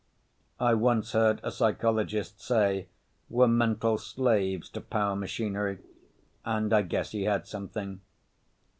[0.59, 2.87] I once heard a psychologist say
[3.29, 5.77] we're mental slaves to power machinery
[6.43, 8.01] and I guess he had something.